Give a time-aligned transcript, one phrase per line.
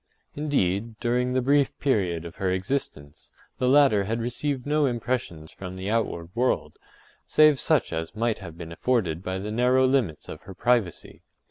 [0.33, 5.77] Indeed, during the brief period of her existence, the latter had received no impressions from
[5.77, 6.79] the outward world,
[7.27, 11.21] save such as might have been afforded by the narrow limits of her privacy.